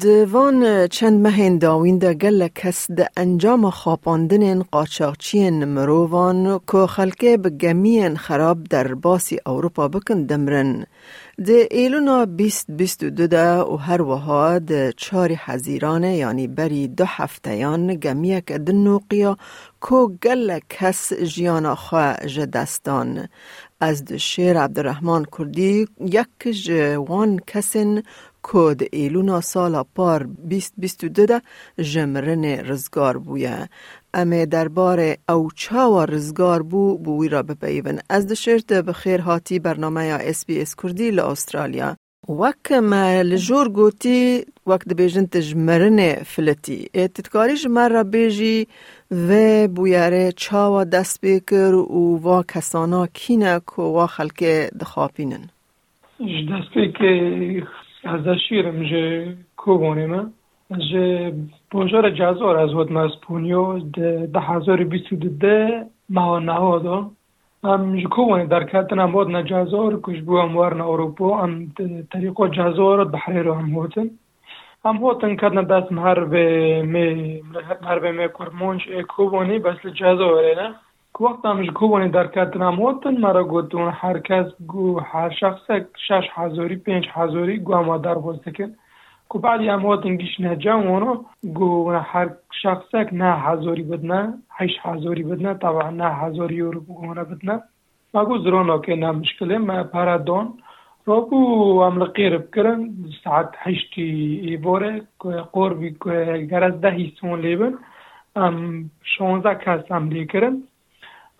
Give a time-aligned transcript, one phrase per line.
[0.00, 7.50] دوان چند مهین داوین ده گل کس ده انجام خاپاندن قاچاقچین مروان که خلکه به
[7.50, 10.86] گمین خراب در باسی اوروپا بکن دمرن.
[11.46, 17.04] ده ایلونا بیست بیست دو ده و هر وها ده چاری حزیرانه یعنی بری دو
[17.06, 19.36] هفتهیان گمیک دنوقیا
[19.80, 23.28] کو گل کس جیانا خواه جدستان
[23.80, 28.02] از ده شیر عبدالرحمن کردی یک جوان کسین
[28.42, 31.42] کود ایلونا سالا پار بیست بیست دو ده
[31.78, 33.68] جمرن رزگار بویه.
[34.14, 37.98] امه دربار او چاوا رزگار بو بوی را بپیون.
[38.10, 41.96] از دشرت بخیر هاتی برنامه یا اس بی اس کردی لاسترالیا
[42.28, 46.88] وک ما لجور گوتی وقت بیجن تجمرن فلتی.
[46.94, 48.66] تتکاری جمر را بیجی
[49.10, 54.44] و بویاره چاوا دست بکر و وا کسانا کینه که وا خلک
[54.80, 55.50] دخاپینن.
[56.20, 57.66] دست بکر
[58.04, 60.32] از شیرم جه کوبانیم
[60.90, 61.32] جه
[61.70, 63.78] بوجار جزار از ود مسپونیو
[64.32, 67.10] ده هزار بیست ده مها نهادا
[67.64, 71.72] ام جه کوبانی در کتن هم ود نجزار کش بو هم ورن اروپا ام
[72.12, 74.10] طریقو جزار بحری رو هم هوتن
[74.84, 77.42] هم هوتن کدن دست مهر به می
[77.82, 80.74] مهر به می کرمونش کوبانی بس جزاره نه؟
[81.20, 85.70] وقت هم کوبانی در کتن موتن مرا گوتون هر کس گو هر شخص
[86.08, 88.74] شش هزاری پنج هزاری گو اما در کن
[89.28, 90.40] کو بعدی هم موتن گیش
[91.54, 92.30] گو هر
[92.62, 97.62] شخص نه هزاری بدنه هیش هزاری بدنه طبعا نه هزاری یورو بگونه بدنه
[98.14, 100.54] ما گو زرونا که نه مشکله ما پرادون
[101.04, 102.90] رو بو عمل قیرب کرن
[103.24, 105.02] ساعت هشتی ایبوره
[105.52, 105.90] قربی
[106.50, 107.74] گرز ده هیستون لیبن
[108.36, 110.62] ام شونزه کس هم لیکرن.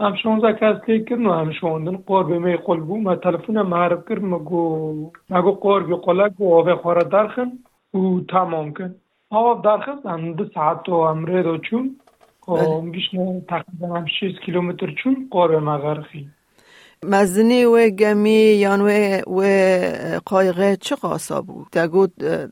[0.01, 5.11] ام 16 کس لیکن و ام شوندن قرب می قلبو ما تلفون معرف کرد مگو
[5.31, 7.53] مگو قربی قلق و آوه خوره درخن
[7.95, 8.95] و تمام کن
[9.31, 11.97] آوه درخن ام دو ساعت و چون
[12.49, 13.11] و میگیش
[13.49, 16.29] تقریبا هم 6 کیلومتر چون قرب مغرخی
[17.05, 18.89] مزنی و گمی یان و
[19.27, 19.41] و
[20.27, 22.07] قایقه چه قاسا بود تگو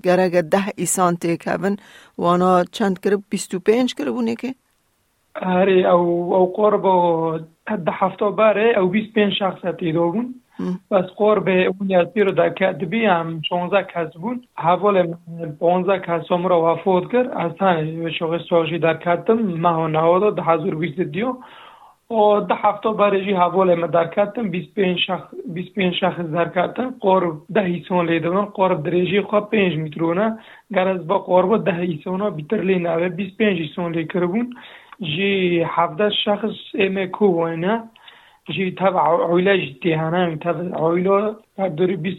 [0.04, 1.76] گرگ ده ایسان تیکون
[2.19, 4.54] وانا چند کرب 25 کربونه که
[5.42, 6.86] هري او او قرب
[7.66, 10.34] قد حفتا باره او 25 شخص تیدو بون.
[10.91, 14.42] بس قرب اون یاسیر در کدبی هم 16 کس بون.
[14.56, 15.14] حوال
[15.60, 17.30] 15 کس هم را وفات کرد.
[17.30, 21.34] اصلا شغل سواجی در کدم ما نهادا ده هزار بیست دیو.
[22.10, 27.32] و ده هفته برجی حوال ما در کدم 25 شخص 25 شخص در کدم قرب
[27.54, 30.38] ده ایسان لیدون قرب درجی خواه 5 مترونه
[30.75, 34.54] گر از با قرب ده ایسان بیتر نوه 25 ایسان لی کربون
[35.02, 37.84] جي حفظة شخص إما كوينة
[38.50, 41.36] جي تبع عيلة جتيهانا تبع عيلة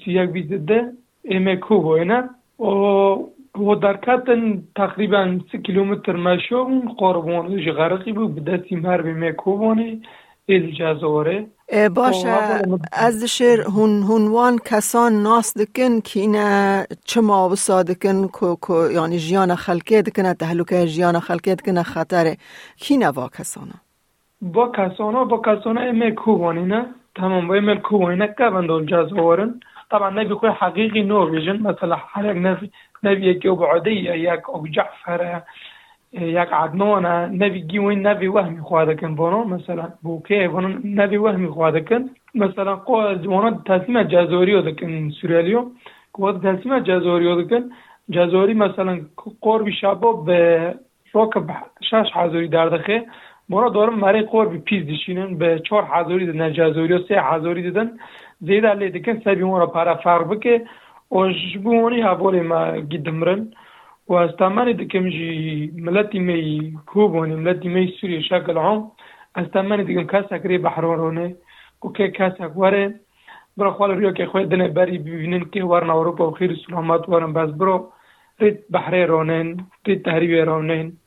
[0.07, 0.93] يك بيس ده
[1.31, 2.29] إما كوينة
[2.59, 10.01] و در کتن تقریبا سی کیلومتر مشو قربان غرقی بود به دستی مر به میکوبانی
[11.95, 12.61] باشه.
[12.93, 19.17] از شیر هون هونوان کسان ناس دکن که اینا چه ما بسا دکن که یعنی
[19.17, 22.37] جیان خلقه دکنه تحلوکه جیان خلقه دکنه خطره
[22.77, 23.77] کی نوا کسانا؟
[24.41, 29.59] با کسانا با کسانا ایمه کوبانی نه؟ تمام با ایمه کوبانی نه که بندول جزاورن
[29.91, 32.71] طبعا نبي خوي حقيقي نو فيجن مثلا حالك نبي
[33.03, 35.41] نبي يك ابو عدي يك ابو جعفر
[36.13, 39.43] یک عدنان نبی گیوین نبی وهمی خواهد کن بانو.
[39.43, 42.09] مثلا بوکه بانو نبی وهمی خواهد کن.
[42.35, 45.65] مثلا قوز وانا تصمیم جزوری دکن سوریالیو.
[46.13, 47.69] قوز تصمیم جزوری دکن
[48.09, 48.99] جزوری مثلا
[49.81, 50.73] شباب به
[51.13, 51.33] روک
[51.81, 53.05] شش هزاری دردخه.
[53.49, 57.91] بارا دارم مری قرب پیز دیشینن به چهار هزاری دادن جزوری و سه هزاری دادن.
[58.41, 60.65] زید علی دکن سبی ما را پرا فرق بکه
[61.11, 63.51] و جبونی حوالی ما گیدمرن.
[64.07, 68.89] واستعمل دكم جي ملتي مي كوبوني ملتي مي سوريا شكل عام
[69.35, 71.35] استعمل دكم كاسك ري بحرورونه
[71.81, 72.93] وكي كاسك وره
[73.57, 77.49] برو خوال ريو كي خوي دنه بري ببينن كي ورنا اوروبا وخير سلامات ورن بس.
[77.49, 77.91] برو
[78.41, 80.97] ريت بحري رونين ريت تهريبي رونين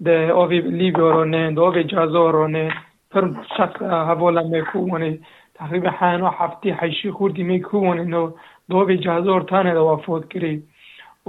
[0.00, 2.70] ده اوفي ليبيا رونين ده اوفي جازو رونين
[3.10, 5.20] فرم شك هبولا مي كوبوني
[5.54, 8.26] تقريبا حانو حفتي حيشي خوردي مي كوبوني نو
[8.68, 10.60] ده اوفي جازو تانه ده وفوت كري و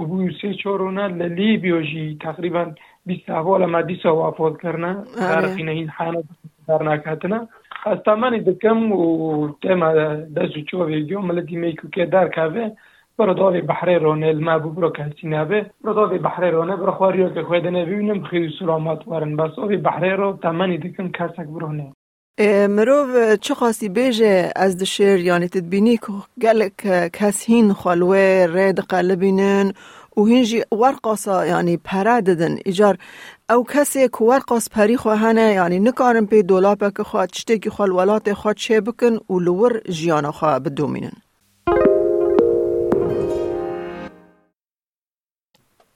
[0.04, 2.74] بوسه چورونه للی بیوشی تقریبا
[3.06, 4.94] 20 احوال ما دیسا وافات کرنه.
[5.18, 6.22] غرقین این حانه
[6.68, 7.48] در نکاتنه
[7.86, 9.92] از تمانی دکم و تیما
[10.36, 12.70] دستو چو ویدیو ملدی میکو که در کاوه
[13.18, 17.28] برو داوی بحری رونه الما بو برو کسی نبه برو داوی بحری رونه برو خواریو
[17.28, 19.36] که خویده نبیونم خیلی سلامت ورن.
[19.36, 21.92] بس اوی بحری رو تمانی دکم کسک برونه
[22.68, 26.12] مروف چه خاصی بیجه از دشیر یعنی تدبینی که
[26.42, 26.76] گلک
[27.12, 29.72] کس هین خلوه رید قلبینن
[30.16, 32.58] و هنجی ورقاسا یعنی پره ددن.
[32.64, 32.98] ایجار
[33.50, 38.34] او کسی که ورقاس پری خواهنه یعنی نکارن پی دولاپه که خواه چشتی که خواه
[38.34, 41.12] خواه چه بکن و لور جیانا خواه بدومینن.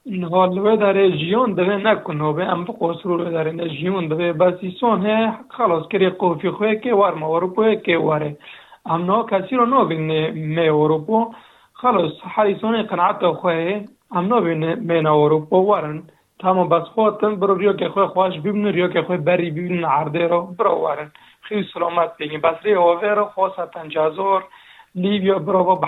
[0.07, 5.15] حال در جیون دوه نکن و به ام قصرو در جیون دوه بس ایسون ہے
[5.49, 8.37] خلاص کری قوفی خواه که وار ما اروپا که واره
[8.85, 11.31] ام نا کسی رو نو بین می اروپا
[11.73, 13.53] خلاص حریسون قناعت خواه
[14.11, 16.03] ام نو بین من اروپا وارن
[16.39, 20.27] تمام بس خودتن برو ریو که خواه خواهش ببینن ریو که خواه بری ببینن عرده
[20.27, 21.11] رو برو وارن
[21.41, 24.43] خیلی سلامت بگیم بس ریو آوه رو خواستن جازور
[24.95, 25.81] لیبیا برو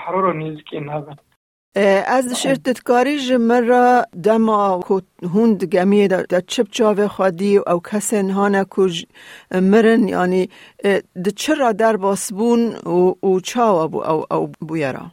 [1.75, 9.03] از شرطتکاری جمرا دما کو هوند گمی در چپ چاوه خادی او کسن هانا کج
[9.51, 10.49] مرن یعنی
[11.25, 15.05] د چرا در باسبون و, و چاوا بو او, او بویرا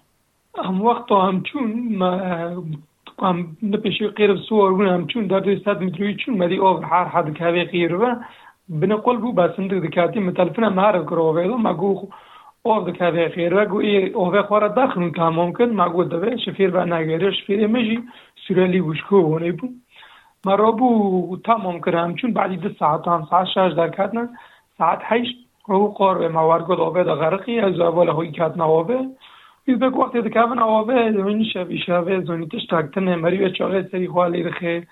[0.65, 2.11] هم وقت هم چون ما
[3.19, 7.05] هم نپیشی قیرب سوار بون هم چون در دوی ست متروی چون مدی آور هر
[7.05, 8.17] حد که قیربه
[8.69, 12.09] بنقل بو بسند دکاتی متلفنا معرف کرو ما گو
[12.71, 16.85] آف دکه خیره گو ای آوه خواره دخلون که ممکن ما گو دوه شفیر و
[16.85, 18.03] نگره شفیر مجی
[18.49, 19.69] سورالی بوشکو بونه بو
[20.47, 24.29] ما را بو تمام کرم چون بعدی دو ساعت هم ساعت شش در کتن
[24.79, 25.37] ساعت هشت
[25.67, 28.99] رو قار به موارگو آوه دا غرقی از اول هایی کت نوابه
[29.65, 34.09] بیز بک وقتی دکه و نوابه زمینی شبی شبه زونی تشتاکتنه مری و چاقه سری
[34.09, 34.87] خوالی رخه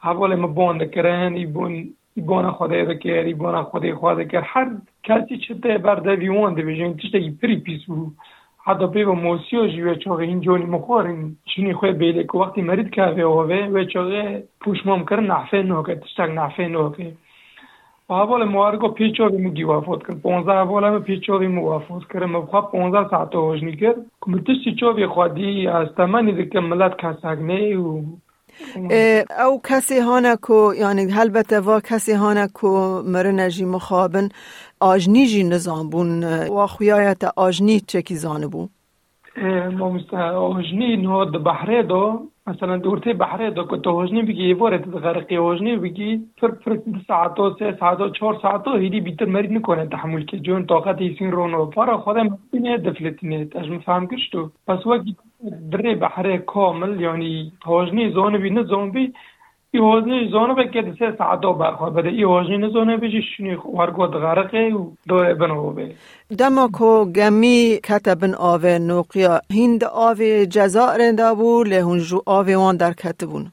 [0.00, 1.94] حوال ما باند کرن ای بون
[2.28, 4.68] بۆنە خۆدای دەکەری بۆنە خۆدای خوا دەکرد هەر
[5.06, 8.14] کاتی چتە بەردەویوان دەبێژین تشتێکی پری پیس بوو
[8.66, 11.18] حتی پێ بە مۆسیۆ ژوێ چۆغی هین جۆنی مخۆرن
[11.50, 14.24] چنی خۆی بێلێک وەختی مەرید کاوێەوەێ وێ چۆغێ
[14.62, 17.08] پوشمۆمکردن نافێ نۆکە تشتێک نافێ نۆکێ
[18.08, 20.14] Havole moargo pêçovê min giwafot kir.
[20.22, 22.30] Ponza havola min pêçovê min wafot kirin.
[22.34, 23.96] Min xwe ponza saeta hojnî kir.
[24.20, 27.84] Ku min tiştî çovê xwedî ez temenî dikim millet keseknê û
[29.46, 34.28] او کسی هانه کو یعنی البته و کسی هانه کو مره نجی مخابن
[34.80, 38.68] آجنی جی نظام بون و خویایت آجنی چه کی زانه بون
[40.34, 42.02] آجنی نو د بحره دو
[42.46, 46.76] مثلا دورته بحره دو که تو آجنی بگی وارد غرقی آجنی بگی پر پر
[47.08, 51.66] ساعت سه ساعت چهار ساعت هیدی بیتر مرید نکنه تحمل که جون طاقت ایسین رونو
[51.66, 54.50] پارا خودم بینه دفلتینه اجم فهم کشتو.
[54.66, 59.12] پس وقتی دري بحرية كامل يعني هواجني زونه بي نزون بي
[59.74, 64.90] يهوزني زونه بي كده سه ساعتو برخوا بده يهوزني نزونه بي شني ورگو دغرقه و
[65.06, 65.92] دو بنو بي
[66.30, 73.50] دما کو گمی کتبن آوه نوقیا هند آوه جزائر دابو لهونجو آوه وان در کتبون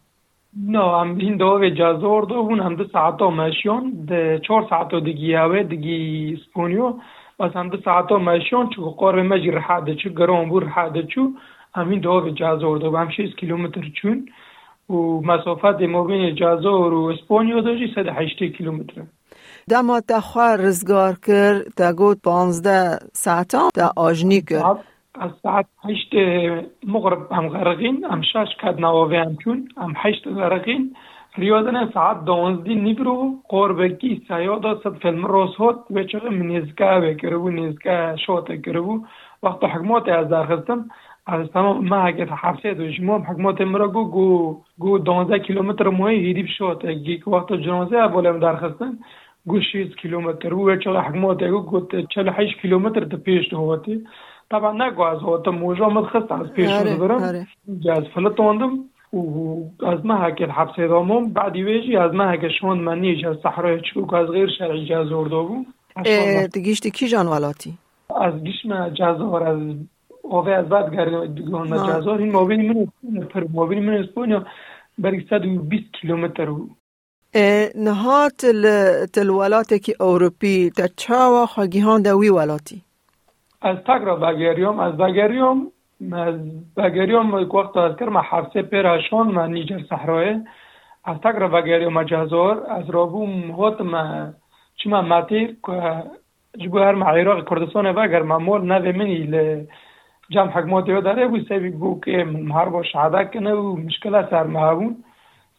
[0.67, 5.39] No, am hindo ve jazor do hun hem de saato meşyon de çor saato digi
[5.39, 6.97] ave digi sponyo
[7.39, 11.29] bas hem de saato meşyon çu qorve mecir hade çu garon bur hade çu همین
[11.31, 11.60] دو به
[12.35, 14.25] جازور دو هم 6 کیلومتر چون
[14.89, 19.01] و مسافت ما بین و اسپانیا داشتی 108 کیلومتر.
[19.69, 26.13] دما تخوا رزگار کرد تا گوت 15 ساعت تا آجنی کرد از ساعت هشت
[26.87, 30.95] مغرب هم غرقین هم شش کد نواوی هم چون هم هشت غرقین.
[31.37, 38.15] ریاضن ساعت دوانزدی نیبرو قربکی سیادا صد فیلم روز هات و چقه منیزگه بکربو نیزگه
[38.25, 38.99] شوت کربو.
[39.43, 40.89] وقت حکمات از درخستم
[41.25, 46.15] از تمام ما اگر حفظه دو شما حکمات مرا گو گو گو 12 کیلومتر موی
[46.15, 46.85] هیدیب شد.
[46.85, 48.97] گیک وقت جنازه اولم درخستن
[49.47, 50.53] گو 6 کیلومتر.
[50.53, 54.03] و چرا حکمات گو گو 48 کیلومتر تا پیش هواتی
[54.51, 57.47] طبعا نگو از هواتا موجا مدخست از پیش برم
[57.91, 58.79] از فلتوندم
[59.13, 63.37] و از ما هکر حبسه دامم بعدی ویجی از ما هکر شوند من نیج از
[63.43, 65.65] صحرای چکوک از غیر شرعی جاز ورده بو
[66.53, 67.73] دیگیشتی کی جانوالاتی؟
[68.21, 69.59] از گیشم جزار از
[70.33, 74.45] از بعد گردگان مجازات این مابین من پر مابین من اسپانیا
[74.97, 76.47] برای 120 کیلومتر
[77.75, 78.45] نهات
[79.17, 82.81] الولات که اوروپی تا چاوا خواگیهان دوی ولاتی
[83.61, 85.67] از تاگرا بگریوم از بگریوم
[86.11, 86.35] از
[86.77, 90.35] بگریوم وقت از کرم حفظه پیراشون من نیجر صحرای
[91.03, 94.33] از تاگرا بگریوم مجازار از رابوم هات ما
[94.75, 96.03] چما ماتیر که
[96.57, 99.67] جبو هر معیراق کردستان و اگر ممول نوی منی
[100.31, 104.43] جمع حکمات یاد داره بود سبی بو که مهر با شهده کنه و مشکل سر
[104.43, 105.03] مهبون.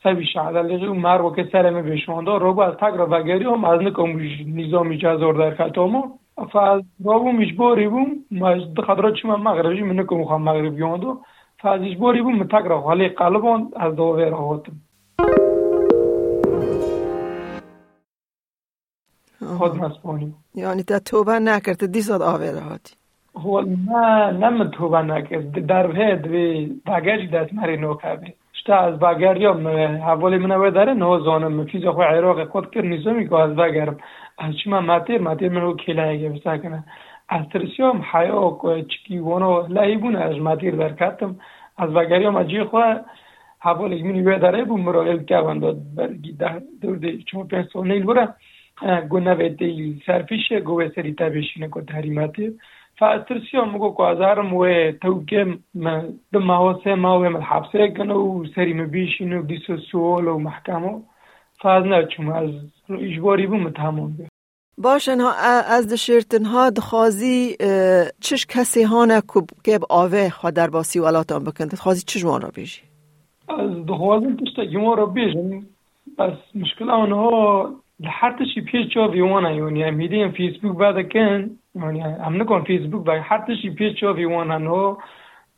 [0.03, 3.45] سبی شهده لغی و مهر با که سرمه بشونده رو با از تک را بگری
[3.45, 4.21] هم از نکم
[4.61, 6.03] نظامی جزار در کتامو
[6.53, 8.25] فاز رابو مجبوری بوم.
[8.87, 11.21] خدرا چی من مغربی من نکم خواهم مغربی آندو
[11.63, 14.73] فاز اجباری بوم تک را خالی قلبان از داوه را هاتم
[19.59, 22.95] خود مسپانی یعنی تا توبه نکرد دی ساد آوه هاتی
[23.35, 28.99] هو نه نم توبه نکرد در هد و باگری دست مری نو کبی شتا از
[28.99, 29.69] باگریام
[30.09, 31.65] حوالی منو داره نو زانم.
[31.65, 33.97] فیز خو عراق خود کر نیزمی که از باگرم
[34.39, 36.85] از چی من ماتیر ماتیر منو کلایگه بسا کنه.
[37.29, 38.59] از ترسیام حیا
[38.89, 41.37] چکی وانو لایبون از ماتیر در کتم.
[41.79, 42.81] از باگریام اجی خو
[43.61, 48.15] حوالی منی و داره بو مرایل که داد برگی ده دورده چون پنسون نیل برا
[48.15, 48.35] گونه
[50.61, 52.59] گوه سری تبشینه که تحریماتی
[52.99, 55.59] فاسترسیو مگو که ازارم و توگم
[56.33, 61.03] بماوسه ماوه ملحبسه کنه و سری مبیشینه و دیسو سوال و محکمه
[61.63, 62.51] فاز نچوم از
[62.91, 64.29] اجباری بوم تمام بید
[64.79, 65.33] باشن ها
[65.77, 67.57] از دشیرتن ها دخوازی
[68.21, 72.81] چش کسی ها نکب که آوه خود در باسی ولاتان بکند خوازی چش را بیجی
[73.49, 75.67] از دخوازی پشتا گما را بیجن
[76.19, 77.71] بس مشکل آنها
[78.03, 83.21] لحرت شي بيتشو في وانا يعني ميديم فيسبوك بعد كان يعني هم نكون فيسبوك بعد
[83.21, 84.97] حتى شي بيتشو في وانا نو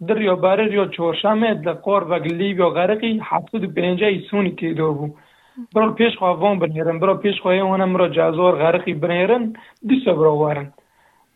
[0.01, 4.95] در یا بره یا چهارشنبه در قار و گلیب یا غرقی هفتاد پنجه ایسونی تیدو
[4.95, 5.09] بو.
[5.75, 9.53] برا پیش خواه بنیرن برا پیش خواه اونم مرا جزار غرقی بنیرن
[9.89, 10.73] دیسا برا وارن.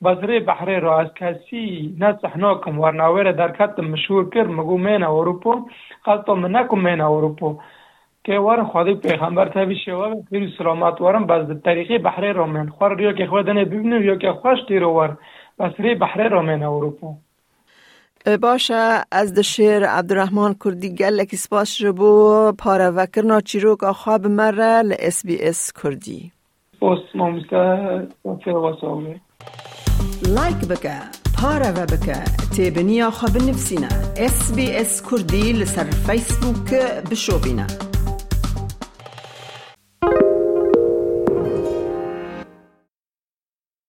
[0.03, 5.67] بزره بحره را از کسی نسحناکم ورناوره در کت مشهور کر مگو مین اوروپا
[6.05, 7.59] قلطا من نکم مین اوروپا.
[8.25, 13.01] که وار خدا پیغمبر تبی شوا خیر سلامت وارم باز د طریقې بحر رومن خور
[13.01, 15.17] یا که خود نه ببینم یا که خوش تیر ور
[15.59, 17.15] بس ری بحر رومن اروپا.
[18.43, 24.83] باشه از د شیر عبدالرحمن کردی گلک سپاس بو پاره وکر ناچیرو که خواب مره
[24.83, 26.33] ل اس بی اس کردی.
[27.15, 29.21] مامستا واسه
[30.37, 30.97] لایک بکه
[31.43, 32.25] پاره و بکه.
[32.57, 36.71] تیبنیا خواب نفسینا اس بی اس کردی لسر فیسبوک
[37.11, 37.67] بشو بینه